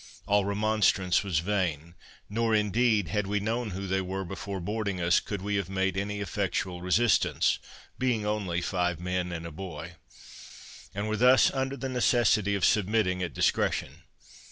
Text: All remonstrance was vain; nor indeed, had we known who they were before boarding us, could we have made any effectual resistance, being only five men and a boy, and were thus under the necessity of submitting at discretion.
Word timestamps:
All 0.25 0.45
remonstrance 0.45 1.23
was 1.23 1.41
vain; 1.45 1.93
nor 2.27 2.55
indeed, 2.55 3.09
had 3.09 3.27
we 3.27 3.39
known 3.39 3.69
who 3.69 3.85
they 3.85 4.01
were 4.01 4.25
before 4.25 4.59
boarding 4.59 4.99
us, 4.99 5.19
could 5.19 5.43
we 5.43 5.57
have 5.57 5.69
made 5.69 5.95
any 5.95 6.21
effectual 6.21 6.81
resistance, 6.81 7.59
being 7.99 8.25
only 8.25 8.61
five 8.61 8.99
men 8.99 9.31
and 9.31 9.45
a 9.45 9.51
boy, 9.51 9.97
and 10.95 11.07
were 11.07 11.17
thus 11.17 11.51
under 11.51 11.77
the 11.77 11.87
necessity 11.87 12.55
of 12.55 12.65
submitting 12.65 13.21
at 13.21 13.35
discretion. 13.35 14.01